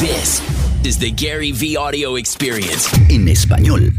[0.00, 0.40] This
[0.84, 2.88] is the Gary V Audio Experience.
[3.08, 3.92] en español.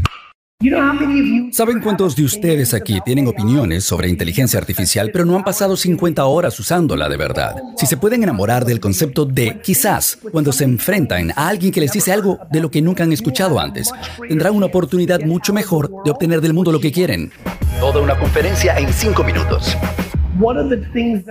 [1.52, 6.24] ¿Saben cuántos de ustedes aquí tienen opiniones sobre inteligencia artificial, pero no han pasado 50
[6.24, 7.54] horas usándola de verdad?
[7.76, 11.92] Si se pueden enamorar del concepto de quizás, cuando se enfrentan a alguien que les
[11.92, 13.90] dice algo de lo que nunca han escuchado antes,
[14.26, 17.30] tendrán una oportunidad mucho mejor de obtener del mundo lo que quieren.
[17.78, 19.76] Toda una conferencia en 5 minutos.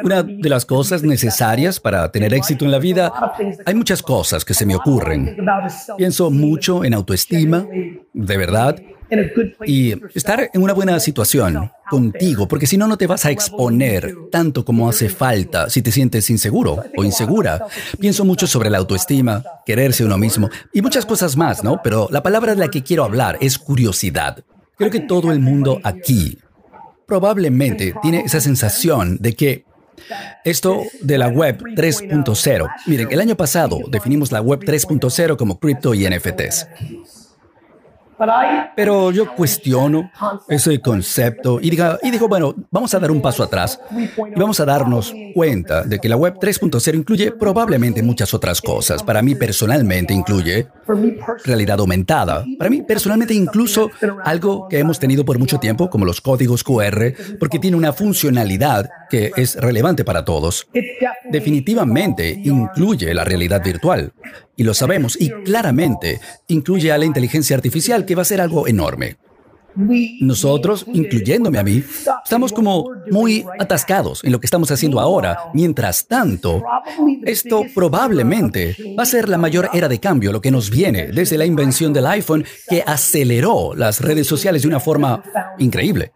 [0.03, 3.11] Una de las cosas necesarias para tener éxito en la vida,
[3.65, 5.37] hay muchas cosas que se me ocurren.
[5.97, 7.65] Pienso mucho en autoestima,
[8.13, 8.79] de verdad,
[9.65, 14.15] y estar en una buena situación contigo, porque si no, no te vas a exponer
[14.31, 17.65] tanto como hace falta si te sientes inseguro o insegura.
[17.99, 21.81] Pienso mucho sobre la autoestima, quererse uno mismo y muchas cosas más, ¿no?
[21.83, 24.43] Pero la palabra de la que quiero hablar es curiosidad.
[24.77, 26.37] Creo que todo el mundo aquí
[27.09, 29.65] probablemente tiene esa sensación de que
[30.45, 32.69] esto de la web 3.0.
[32.85, 36.67] Miren, el año pasado definimos la web 3.0 como cripto y NFTs.
[38.75, 40.11] Pero yo cuestiono
[40.49, 44.59] ese concepto y, diga, y digo, bueno, vamos a dar un paso atrás y vamos
[44.59, 49.03] a darnos cuenta de que la web 3.0 incluye probablemente muchas otras cosas.
[49.03, 50.67] Para mí personalmente incluye
[51.43, 52.45] realidad aumentada.
[52.57, 53.89] Para mí personalmente incluso
[54.23, 58.89] algo que hemos tenido por mucho tiempo, como los códigos QR, porque tiene una funcionalidad
[59.09, 60.67] que es relevante para todos.
[61.29, 64.13] Definitivamente incluye la realidad virtual.
[64.55, 68.67] Y lo sabemos, y claramente incluye a la inteligencia artificial, que va a ser algo
[68.67, 69.17] enorme.
[70.21, 71.83] Nosotros, incluyéndome a mí,
[72.23, 75.37] estamos como muy atascados en lo que estamos haciendo ahora.
[75.53, 76.63] Mientras tanto,
[77.23, 81.37] esto probablemente va a ser la mayor era de cambio, lo que nos viene desde
[81.37, 85.23] la invención del iPhone que aceleró las redes sociales de una forma
[85.57, 86.11] increíble.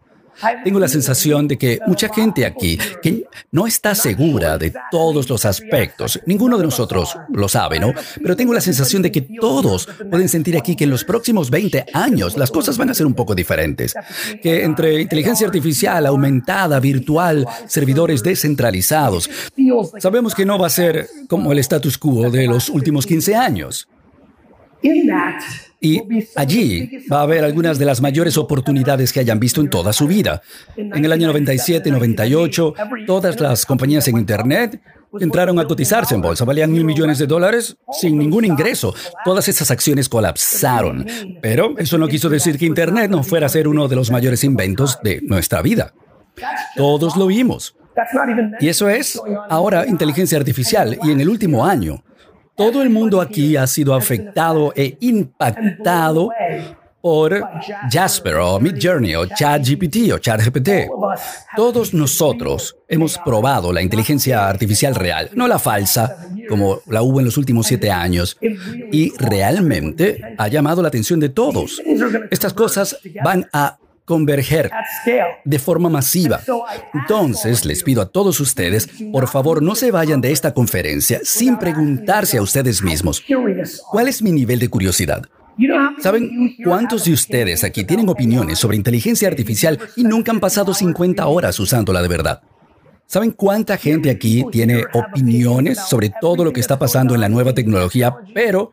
[0.64, 5.44] Tengo la sensación de que mucha gente aquí que no está segura de todos los
[5.44, 7.92] aspectos, ninguno de nosotros lo sabe, ¿no?
[8.22, 11.86] Pero tengo la sensación de que todos pueden sentir aquí que en los próximos 20
[11.92, 13.94] años las cosas van a ser un poco diferentes.
[14.42, 19.30] Que entre inteligencia artificial aumentada, virtual, servidores descentralizados,
[19.98, 23.88] sabemos que no va a ser como el status quo de los últimos 15 años.
[25.80, 26.00] Y
[26.34, 30.06] allí va a haber algunas de las mayores oportunidades que hayan visto en toda su
[30.06, 30.40] vida.
[30.76, 32.74] En el año 97, 98,
[33.06, 34.80] todas las compañías en Internet
[35.20, 36.46] entraron a cotizarse en bolsa.
[36.46, 38.94] Valían mil millones de dólares sin ningún ingreso.
[39.26, 41.06] Todas esas acciones colapsaron.
[41.42, 44.42] Pero eso no quiso decir que Internet no fuera a ser uno de los mayores
[44.42, 45.92] inventos de nuestra vida.
[46.76, 47.76] Todos lo vimos.
[48.60, 50.98] Y eso es ahora inteligencia artificial.
[51.04, 52.02] Y en el último año,
[52.56, 56.30] todo el mundo aquí ha sido afectado e impactado
[57.00, 57.38] por
[57.90, 60.88] Jasper o Midjourney o ChatGPT o ChatGPT.
[61.54, 66.16] Todos nosotros hemos probado la inteligencia artificial real, no la falsa,
[66.48, 71.28] como la hubo en los últimos siete años, y realmente ha llamado la atención de
[71.28, 71.82] todos.
[72.30, 74.70] Estas cosas van a converger
[75.44, 76.40] de forma masiva.
[76.92, 81.58] Entonces, les pido a todos ustedes, por favor, no se vayan de esta conferencia sin
[81.58, 83.22] preguntarse a ustedes mismos,
[83.90, 85.24] ¿cuál es mi nivel de curiosidad?
[86.00, 91.26] ¿Saben cuántos de ustedes aquí tienen opiniones sobre inteligencia artificial y nunca han pasado 50
[91.26, 92.42] horas usándola de verdad?
[93.06, 97.54] ¿Saben cuánta gente aquí tiene opiniones sobre todo lo que está pasando en la nueva
[97.54, 98.72] tecnología, pero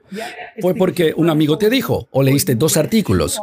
[0.59, 3.39] fue porque un amigo te dijo o leíste dos artículos?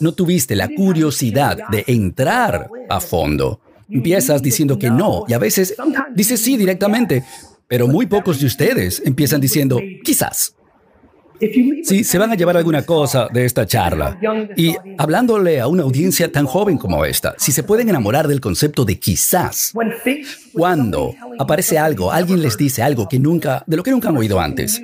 [0.00, 3.60] No tuviste la curiosidad de entrar a fondo.
[3.88, 5.76] Empiezas diciendo que no y a veces
[6.14, 7.24] dices sí directamente,
[7.68, 10.54] pero muy pocos de ustedes empiezan diciendo quizás.
[11.82, 14.18] Si se van a llevar alguna cosa de esta charla.
[14.56, 18.84] y hablándole a una audiencia tan joven como esta, si se pueden enamorar del concepto
[18.84, 19.72] de quizás,
[20.52, 24.40] cuando aparece algo, alguien les dice algo que nunca, de lo que nunca han oído
[24.40, 24.80] antes,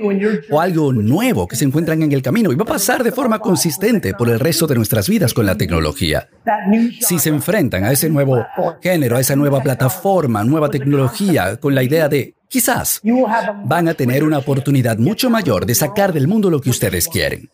[0.50, 3.38] o algo nuevo que se encuentran en el camino y va a pasar de forma
[3.38, 6.28] consistente por el resto de nuestras vidas con la tecnología.
[7.00, 8.44] Si se enfrentan a ese nuevo
[8.82, 13.00] género, a esa nueva plataforma, nueva tecnología, con la idea de Quizás
[13.64, 17.48] van a tener una oportunidad mucho mayor de sacar del mundo lo que ustedes quieren.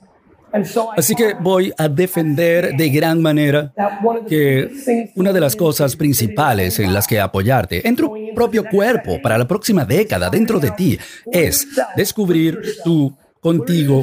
[0.96, 3.74] Así que voy a defender de gran manera
[4.26, 9.36] que una de las cosas principales en las que apoyarte en tu propio cuerpo para
[9.36, 10.98] la próxima década dentro de ti
[11.30, 14.02] es descubrir tú contigo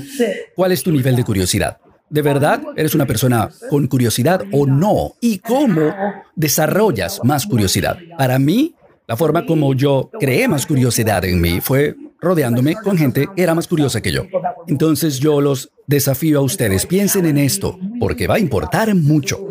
[0.56, 1.78] cuál es tu nivel de curiosidad.
[2.08, 5.14] ¿De verdad eres una persona con curiosidad o no?
[5.22, 5.92] ¿Y cómo
[6.36, 7.98] desarrollas más curiosidad?
[8.16, 8.76] Para mí,
[9.08, 13.54] la forma como yo creé más curiosidad en mí fue rodeándome con gente que era
[13.54, 14.24] más curiosa que yo.
[14.68, 19.46] Entonces yo los desafío a ustedes, piensen en esto, porque va a importar mucho.